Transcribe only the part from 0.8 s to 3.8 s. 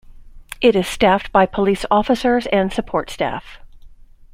staffed by police officers and support staff.